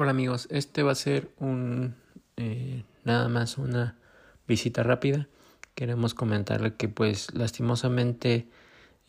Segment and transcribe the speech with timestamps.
[0.00, 1.96] Hola amigos, este va a ser un
[2.36, 3.96] eh, nada más una
[4.46, 5.26] visita rápida.
[5.74, 8.46] Queremos comentarle que pues lastimosamente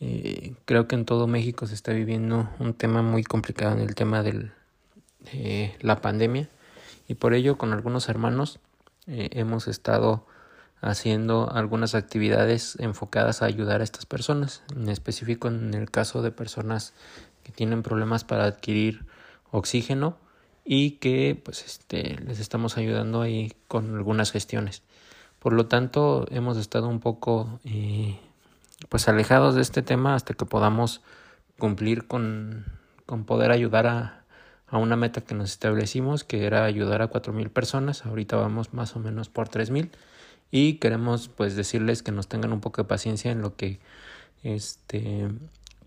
[0.00, 3.94] eh, creo que en todo México se está viviendo un tema muy complicado en el
[3.94, 4.50] tema de
[5.80, 6.48] la pandemia.
[7.06, 8.58] Y por ello con algunos hermanos
[9.06, 10.26] eh, hemos estado
[10.80, 16.32] haciendo algunas actividades enfocadas a ayudar a estas personas, en específico en el caso de
[16.32, 16.94] personas
[17.44, 19.04] que tienen problemas para adquirir
[19.52, 20.18] oxígeno
[20.72, 24.84] y que pues este les estamos ayudando ahí con algunas gestiones.
[25.40, 28.16] Por lo tanto, hemos estado un poco eh,
[28.88, 31.00] pues alejados de este tema hasta que podamos
[31.58, 32.66] cumplir con,
[33.04, 34.22] con poder ayudar a,
[34.68, 38.06] a una meta que nos establecimos, que era ayudar a cuatro mil personas.
[38.06, 39.90] Ahorita vamos más o menos por tres mil
[40.52, 43.80] y queremos pues decirles que nos tengan un poco de paciencia en lo que
[44.44, 45.26] este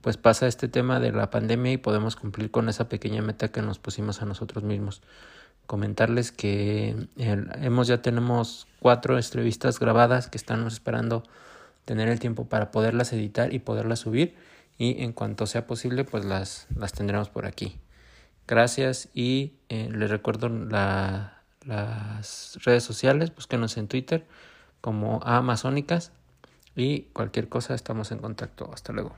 [0.04, 3.62] pues pasa este tema de la pandemia y podemos cumplir con esa pequeña meta que
[3.62, 5.02] nos pusimos a nosotros mismos.
[5.66, 11.24] Comentarles que hemos ya tenemos cuatro entrevistas grabadas que estamos esperando
[11.86, 14.36] tener el tiempo para poderlas editar y poderlas subir
[14.78, 17.78] y en cuanto sea posible pues las, las tendremos por aquí.
[18.46, 24.28] Gracias y eh, les recuerdo la, las redes sociales, búsquenos en Twitter
[24.82, 26.12] como Amazónicas
[26.76, 28.70] y cualquier cosa estamos en contacto.
[28.74, 29.16] Hasta luego.